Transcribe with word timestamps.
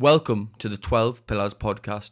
Welcome 0.00 0.50
to 0.60 0.68
the 0.68 0.76
12 0.76 1.26
Pillars 1.26 1.54
podcast. 1.54 2.10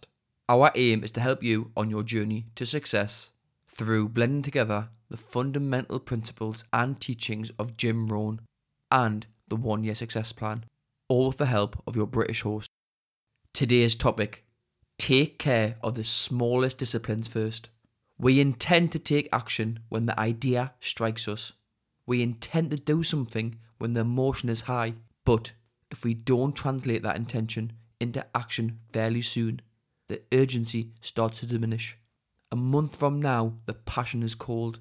Our 0.49 0.73
aim 0.75 1.05
is 1.05 1.13
to 1.13 1.21
help 1.21 1.45
you 1.45 1.71
on 1.77 1.89
your 1.89 2.03
journey 2.03 2.47
to 2.57 2.67
success 2.67 3.31
through 3.79 4.09
blending 4.09 4.43
together 4.43 4.89
the 5.09 5.17
fundamental 5.17 6.01
principles 6.01 6.65
and 6.73 7.01
teachings 7.01 7.53
of 7.61 7.77
Jim 7.77 8.09
Rohn 8.09 8.41
and 8.91 9.25
the 9.47 9.55
one 9.55 9.85
year 9.85 9.95
success 9.95 10.33
plan, 10.33 10.65
all 11.07 11.29
with 11.29 11.37
the 11.37 11.47
help 11.47 11.81
of 11.87 11.95
your 11.95 12.09
British 12.09 12.43
host. 12.43 12.69
Today's 13.53 13.95
topic 13.95 14.43
Take 14.99 15.39
care 15.39 15.77
of 15.81 15.95
the 15.95 16.03
smallest 16.03 16.79
disciplines 16.79 17.29
first. 17.29 17.69
We 18.19 18.41
intend 18.41 18.91
to 18.93 18.99
take 18.99 19.29
action 19.33 19.79
when 19.91 20.07
the 20.07 20.19
idea 20.19 20.73
strikes 20.81 21.29
us. 21.29 21.53
We 22.05 22.21
intend 22.21 22.73
to 22.73 22.79
do 22.79 23.05
something 23.05 23.61
when 23.79 23.93
the 23.93 24.01
emotion 24.01 24.49
is 24.49 24.63
high, 24.63 24.95
but 25.25 25.53
if 25.91 26.05
we 26.05 26.15
don't 26.15 26.55
translate 26.55 27.03
that 27.03 27.17
intention 27.17 27.73
into 28.01 28.27
action 28.35 28.79
fairly 28.93 29.23
soon, 29.23 29.61
the 30.09 30.23
urgency 30.33 30.91
starts 31.01 31.41
to 31.41 31.47
diminish. 31.47 31.97
A 32.53 32.57
month 32.57 32.97
from 32.97 33.21
now, 33.21 33.55
the 33.67 33.75
passion 33.75 34.23
is 34.23 34.35
cold. 34.35 34.79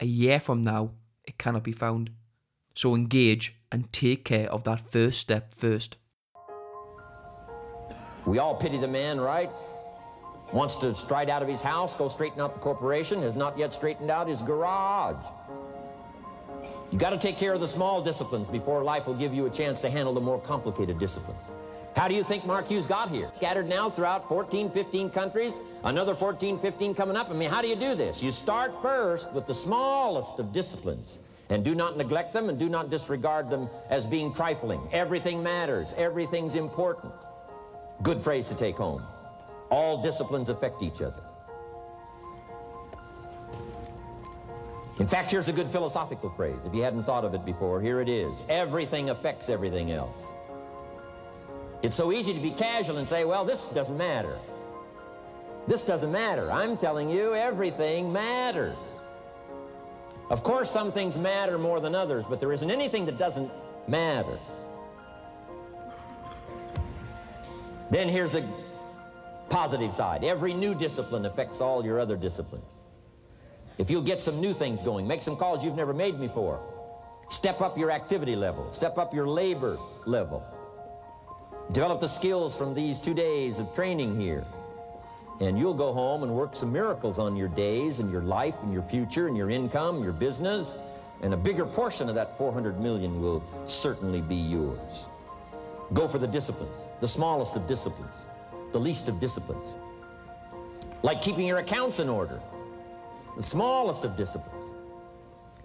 A 0.00 0.06
year 0.06 0.38
from 0.38 0.62
now, 0.62 0.90
it 1.24 1.38
cannot 1.38 1.64
be 1.64 1.72
found. 1.72 2.10
So 2.74 2.94
engage 2.94 3.56
and 3.72 3.92
take 3.92 4.24
care 4.24 4.50
of 4.52 4.64
that 4.64 4.92
first 4.92 5.20
step 5.20 5.52
first. 5.56 5.96
We 8.24 8.38
all 8.38 8.54
pity 8.54 8.78
the 8.78 8.88
man, 8.88 9.20
right? 9.20 9.50
Wants 10.52 10.76
to 10.76 10.94
stride 10.94 11.28
out 11.28 11.42
of 11.42 11.48
his 11.48 11.60
house, 11.60 11.94
go 11.94 12.08
straighten 12.08 12.40
out 12.40 12.54
the 12.54 12.60
corporation, 12.60 13.22
has 13.22 13.36
not 13.36 13.58
yet 13.58 13.72
straightened 13.72 14.10
out 14.10 14.28
his 14.28 14.42
garage. 14.42 15.24
You 16.90 16.98
got 16.98 17.10
to 17.10 17.18
take 17.18 17.36
care 17.36 17.52
of 17.52 17.60
the 17.60 17.68
small 17.68 18.02
disciplines 18.02 18.48
before 18.48 18.82
life 18.82 19.06
will 19.06 19.14
give 19.14 19.34
you 19.34 19.44
a 19.44 19.50
chance 19.50 19.80
to 19.82 19.90
handle 19.90 20.14
the 20.14 20.20
more 20.20 20.40
complicated 20.40 20.98
disciplines. 20.98 21.50
How 21.94 22.08
do 22.08 22.14
you 22.14 22.24
think 22.24 22.46
Mark 22.46 22.68
Hughes 22.68 22.86
got 22.86 23.10
here? 23.10 23.30
Scattered 23.34 23.68
now 23.68 23.90
throughout 23.90 24.26
14, 24.28 24.70
15 24.70 25.10
countries, 25.10 25.52
another 25.84 26.14
14, 26.14 26.58
15 26.58 26.94
coming 26.94 27.16
up. 27.16 27.28
I 27.28 27.34
mean, 27.34 27.50
how 27.50 27.60
do 27.60 27.68
you 27.68 27.76
do 27.76 27.94
this? 27.94 28.22
You 28.22 28.32
start 28.32 28.72
first 28.80 29.30
with 29.32 29.46
the 29.46 29.54
smallest 29.54 30.38
of 30.38 30.52
disciplines 30.52 31.18
and 31.50 31.62
do 31.62 31.74
not 31.74 31.98
neglect 31.98 32.32
them 32.32 32.48
and 32.48 32.58
do 32.58 32.70
not 32.70 32.88
disregard 32.88 33.50
them 33.50 33.68
as 33.90 34.06
being 34.06 34.32
trifling. 34.32 34.80
Everything 34.92 35.42
matters. 35.42 35.94
Everything's 35.96 36.54
important. 36.54 37.12
Good 38.02 38.22
phrase 38.22 38.46
to 38.46 38.54
take 38.54 38.76
home. 38.76 39.02
All 39.70 40.00
disciplines 40.00 40.48
affect 40.48 40.82
each 40.82 41.02
other. 41.02 41.22
In 44.98 45.06
fact, 45.06 45.30
here's 45.30 45.46
a 45.46 45.52
good 45.52 45.70
philosophical 45.70 46.30
phrase. 46.30 46.66
If 46.66 46.74
you 46.74 46.82
hadn't 46.82 47.04
thought 47.04 47.24
of 47.24 47.32
it 47.32 47.44
before, 47.44 47.80
here 47.80 48.00
it 48.00 48.08
is. 48.08 48.44
Everything 48.48 49.10
affects 49.10 49.48
everything 49.48 49.92
else. 49.92 50.32
It's 51.82 51.94
so 51.94 52.10
easy 52.10 52.34
to 52.34 52.40
be 52.40 52.50
casual 52.50 52.98
and 52.98 53.06
say, 53.06 53.24
well, 53.24 53.44
this 53.44 53.66
doesn't 53.66 53.96
matter. 53.96 54.36
This 55.68 55.84
doesn't 55.84 56.10
matter. 56.10 56.50
I'm 56.50 56.76
telling 56.76 57.08
you, 57.08 57.34
everything 57.34 58.12
matters. 58.12 58.76
Of 60.30 60.42
course, 60.42 60.70
some 60.70 60.90
things 60.90 61.16
matter 61.16 61.58
more 61.58 61.78
than 61.78 61.94
others, 61.94 62.24
but 62.28 62.40
there 62.40 62.52
isn't 62.52 62.70
anything 62.70 63.06
that 63.06 63.18
doesn't 63.18 63.50
matter. 63.86 64.38
Then 67.90 68.08
here's 68.08 68.32
the 68.32 68.44
positive 69.48 69.94
side. 69.94 70.24
Every 70.24 70.52
new 70.52 70.74
discipline 70.74 71.24
affects 71.24 71.60
all 71.60 71.84
your 71.84 72.00
other 72.00 72.16
disciplines. 72.16 72.80
If 73.78 73.90
you'll 73.90 74.02
get 74.02 74.20
some 74.20 74.40
new 74.40 74.52
things 74.52 74.82
going, 74.82 75.06
make 75.06 75.22
some 75.22 75.36
calls 75.36 75.64
you've 75.64 75.76
never 75.76 75.94
made 75.94 76.18
before, 76.18 76.60
step 77.28 77.60
up 77.60 77.78
your 77.78 77.92
activity 77.92 78.34
level, 78.34 78.68
step 78.72 78.98
up 78.98 79.14
your 79.14 79.28
labor 79.28 79.78
level, 80.04 80.42
develop 81.70 82.00
the 82.00 82.08
skills 82.08 82.56
from 82.56 82.74
these 82.74 82.98
two 82.98 83.14
days 83.14 83.60
of 83.60 83.72
training 83.72 84.18
here, 84.20 84.44
and 85.40 85.56
you'll 85.56 85.74
go 85.74 85.92
home 85.92 86.24
and 86.24 86.34
work 86.34 86.56
some 86.56 86.72
miracles 86.72 87.20
on 87.20 87.36
your 87.36 87.46
days 87.46 88.00
and 88.00 88.10
your 88.10 88.22
life 88.22 88.56
and 88.64 88.72
your 88.72 88.82
future 88.82 89.28
and 89.28 89.36
your 89.36 89.48
income, 89.48 90.02
your 90.02 90.12
business, 90.12 90.74
and 91.22 91.32
a 91.32 91.36
bigger 91.36 91.64
portion 91.64 92.08
of 92.08 92.16
that 92.16 92.36
400 92.36 92.80
million 92.80 93.22
will 93.22 93.44
certainly 93.64 94.20
be 94.20 94.34
yours. 94.34 95.06
Go 95.92 96.08
for 96.08 96.18
the 96.18 96.26
disciplines, 96.26 96.88
the 97.00 97.06
smallest 97.06 97.54
of 97.54 97.68
disciplines, 97.68 98.16
the 98.72 98.80
least 98.80 99.08
of 99.08 99.20
disciplines. 99.20 99.76
Like 101.04 101.22
keeping 101.22 101.46
your 101.46 101.58
accounts 101.58 102.00
in 102.00 102.08
order, 102.08 102.40
the 103.36 103.42
smallest 103.42 104.04
of 104.04 104.16
disciplines. 104.16 104.64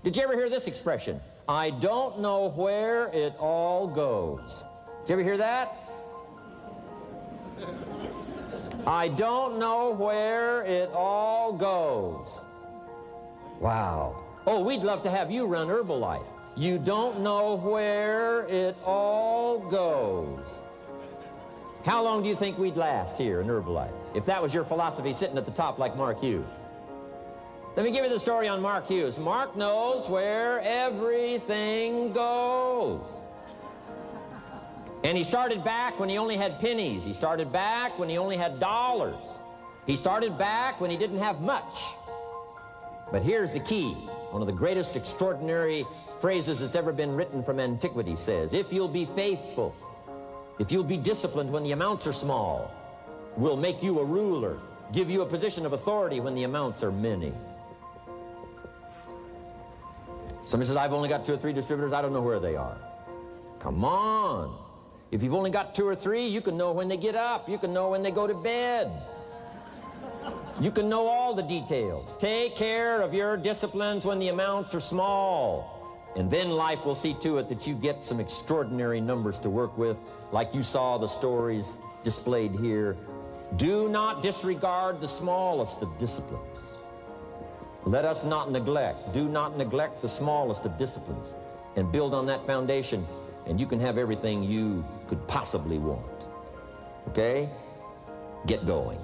Did 0.04 0.16
you 0.18 0.24
ever 0.24 0.34
hear 0.34 0.50
this 0.50 0.68
expression? 0.68 1.22
I 1.48 1.70
don't 1.70 2.20
know 2.20 2.50
where 2.50 3.08
it 3.08 3.36
all 3.38 3.88
goes. 3.88 4.64
Did 5.02 5.10
you 5.10 5.14
ever 5.14 5.24
hear 5.24 5.38
that? 5.38 5.80
I 8.86 9.08
don't 9.08 9.60
know 9.60 9.92
where 9.92 10.64
it 10.64 10.92
all 10.94 11.54
goes. 11.54 12.42
Wow. 13.60 14.22
Oh, 14.46 14.62
we'd 14.62 14.84
love 14.84 15.04
to 15.04 15.10
have 15.10 15.32
you 15.32 15.46
run 15.46 15.68
Herbalife. 15.68 16.26
You 16.56 16.78
don't 16.78 17.22
know 17.22 17.56
where 17.56 18.46
it 18.48 18.76
all 18.86 19.60
goes. 19.60 20.60
How 21.86 22.04
long 22.04 22.24
do 22.24 22.30
you 22.30 22.36
think 22.36 22.58
we'd 22.58 22.78
last 22.78 23.18
here 23.18 23.42
in 23.42 23.48
Herbalife 23.48 23.94
if 24.16 24.26
that 24.26 24.42
was 24.42 24.54
your 24.54 24.64
philosophy 24.64 25.14
sitting 25.14 25.38
at 25.38 25.46
the 25.46 25.52
top 25.52 25.80
like 25.80 25.96
Mark 25.98 26.20
Hughes? 26.20 26.46
Let 27.76 27.86
me 27.86 27.92
give 27.92 28.04
you 28.04 28.10
the 28.12 28.20
story 28.20 28.48
on 28.48 28.62
Mark 28.62 28.86
Hughes. 28.86 29.18
Mark 29.18 29.56
knows 29.58 30.08
where 30.08 30.62
everything 30.62 32.14
goes. 32.14 33.10
And 35.04 35.18
he 35.18 35.24
started 35.24 35.64
back 35.64 36.00
when 36.00 36.08
he 36.08 36.20
only 36.20 36.38
had 36.38 36.60
pennies. 36.60 37.04
He 37.04 37.14
started 37.14 37.52
back 37.52 37.98
when 37.98 38.10
he 38.10 38.20
only 38.20 38.38
had 38.38 38.60
dollars. 38.60 39.26
He 39.88 39.96
started 39.96 40.38
back 40.38 40.80
when 40.80 40.92
he 40.92 40.98
didn't 40.98 41.18
have 41.18 41.42
much. 41.42 41.84
But 43.12 43.24
here's 43.24 43.50
the 43.50 43.60
key. 43.60 43.94
One 44.30 44.44
of 44.44 44.48
the 44.48 44.54
greatest 44.54 44.96
extraordinary 44.96 45.84
phrases 46.20 46.60
that's 46.60 46.76
ever 46.76 46.94
been 46.94 47.16
written 47.16 47.44
from 47.44 47.60
antiquity 47.60 48.16
says, 48.16 48.54
if 48.54 48.72
you'll 48.72 48.88
be 48.88 49.06
faithful, 49.16 49.76
if 50.60 50.72
you'll 50.72 50.84
be 50.84 50.98
disciplined 50.98 51.52
when 51.52 51.64
the 51.64 51.72
amounts 51.72 52.06
are 52.06 52.14
small, 52.14 52.72
we'll 53.36 53.58
make 53.58 53.82
you 53.82 54.00
a 54.00 54.06
ruler, 54.06 54.60
give 54.92 55.10
you 55.10 55.24
a 55.24 55.26
position 55.26 55.66
of 55.66 55.74
authority 55.74 56.20
when 56.20 56.36
the 56.36 56.44
amounts 56.44 56.84
are 56.84 56.92
many. 56.92 57.34
Somebody 60.46 60.68
says, 60.68 60.78
I've 60.78 60.94
only 60.94 61.10
got 61.10 61.26
two 61.26 61.34
or 61.34 61.38
three 61.38 61.54
distributors, 61.54 61.94
I 61.94 62.02
don't 62.02 62.14
know 62.14 62.22
where 62.22 62.40
they 62.40 62.56
are. 62.56 62.78
Come 63.60 63.86
on. 63.86 64.58
If 65.12 65.24
you've 65.24 65.34
only 65.34 65.52
got 65.52 65.76
two 65.76 65.88
or 65.88 65.96
three, 65.96 66.26
you 66.28 66.42
can 66.42 66.58
know 66.58 66.72
when 66.72 66.88
they 66.88 66.98
get 66.98 67.16
up. 67.16 67.48
You 67.48 67.58
can 67.58 67.72
know 67.72 67.90
when 67.90 68.02
they 68.02 68.12
go 68.12 68.28
to 68.28 68.34
bed. 68.34 68.92
You 70.60 70.72
can 70.72 70.90
know 70.90 71.08
all 71.08 71.34
the 71.34 71.44
details. 71.44 72.16
Take 72.20 72.56
care 72.56 73.02
of 73.02 73.14
your 73.14 73.38
disciplines 73.38 74.06
when 74.06 74.20
the 74.20 74.30
amounts 74.30 74.74
are 74.76 74.80
small. 74.80 76.12
And 76.16 76.30
then 76.30 76.52
life 76.52 76.86
will 76.86 76.96
see 76.96 77.16
to 77.22 77.38
it 77.38 77.50
that 77.50 77.66
you 77.66 77.74
get 77.74 78.04
some 78.04 78.20
extraordinary 78.20 79.02
numbers 79.02 79.40
to 79.40 79.50
work 79.50 79.78
with, 79.78 79.98
like 80.32 80.54
you 80.54 80.62
saw 80.62 80.98
the 80.98 81.08
stories 81.08 81.76
displayed 82.04 82.54
here. 82.56 82.98
Do 83.56 83.90
not 83.90 84.22
disregard 84.22 85.00
the 85.00 85.08
smallest 85.08 85.82
of 85.82 85.98
disciplines. 85.98 86.60
Let 87.86 88.06
us 88.06 88.24
not 88.24 88.50
neglect, 88.50 89.14
do 89.14 89.28
not 89.28 89.58
neglect 89.58 90.02
the 90.02 90.08
smallest 90.10 90.66
of 90.66 90.78
disciplines 90.78 91.36
and 91.76 91.92
build 91.92 92.14
on 92.14 92.26
that 92.28 92.46
foundation 92.48 93.06
and 93.46 93.60
you 93.60 93.66
can 93.66 93.80
have 93.80 93.98
everything 93.98 94.44
you 94.44 94.86
could 95.08 95.28
possibly 95.28 95.78
want. 95.78 96.28
Okay? 97.10 97.50
Get 98.46 98.66
going. 98.66 99.00